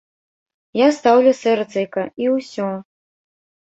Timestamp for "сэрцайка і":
1.43-2.35